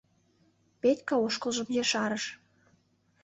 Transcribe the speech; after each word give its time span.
Петька 0.81 1.15
ошкылжым 1.25 1.67
ешарыш. 1.81 2.23